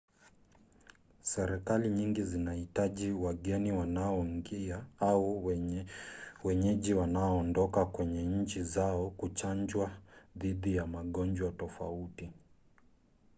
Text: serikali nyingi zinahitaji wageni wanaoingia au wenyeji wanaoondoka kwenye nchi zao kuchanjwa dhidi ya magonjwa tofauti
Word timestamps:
serikali 1.21 1.89
nyingi 1.89 2.23
zinahitaji 2.23 3.11
wageni 3.11 3.71
wanaoingia 3.71 4.85
au 4.99 5.45
wenyeji 6.43 6.93
wanaoondoka 6.93 7.85
kwenye 7.85 8.23
nchi 8.25 8.63
zao 8.63 9.09
kuchanjwa 9.09 9.91
dhidi 10.37 10.75
ya 10.75 10.87
magonjwa 10.87 11.51
tofauti 11.51 12.29